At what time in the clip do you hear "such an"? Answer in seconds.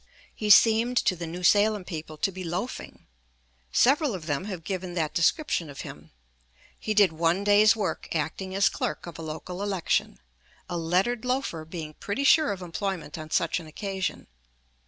13.29-13.67